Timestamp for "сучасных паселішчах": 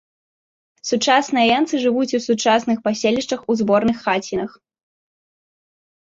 2.27-3.39